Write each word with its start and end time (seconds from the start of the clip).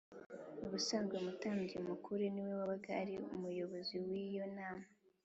Ubusanzwe, 0.65 1.13
umutambyi 1.17 1.75
mukuru 1.89 2.21
ni 2.33 2.41
we 2.45 2.51
wabaga 2.59 2.91
ari 3.01 3.15
umuyobozi 3.35 3.95
w’iyo 4.05 4.45
nama 4.57 4.85